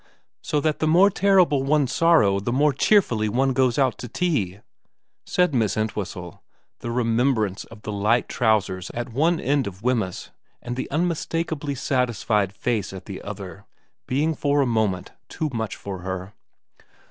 'So 0.41 0.59
that 0.61 0.79
the 0.79 0.87
more 0.87 1.11
terrible 1.11 1.61
one's 1.61 1.93
sorrow 1.93 2.39
the 2.39 2.51
more 2.51 2.73
cheerfully 2.73 3.29
one 3.29 3.53
goes 3.53 3.77
out 3.77 3.99
to 3.99 4.07
tea,' 4.07 4.61
said 5.27 5.53
Miss 5.53 5.77
Ent 5.77 5.95
whistle, 5.95 6.41
the 6.79 6.89
remembrance 6.89 7.65
of 7.65 7.83
the 7.83 7.91
light 7.91 8.27
trousers 8.27 8.89
at 8.95 9.13
one 9.13 9.39
end 9.39 9.67
of 9.67 9.83
Wemyss 9.83 10.31
and 10.59 10.75
the 10.75 10.89
unmistakably 10.89 11.75
satisfied 11.75 12.51
face 12.51 12.93
at 12.93 13.05
the 13.05 13.21
other 13.21 13.67
being 14.07 14.33
for 14.33 14.61
a 14.61 14.65
moment 14.65 15.11
too 15.29 15.51
much 15.53 15.75
for 15.75 15.99
her. 15.99 16.33